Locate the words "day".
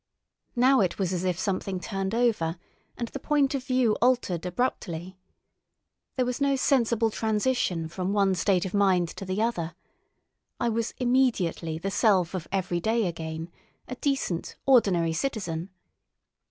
12.79-13.05